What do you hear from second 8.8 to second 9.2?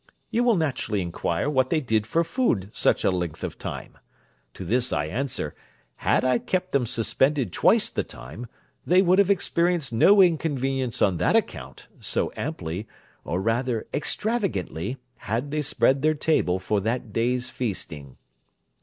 they would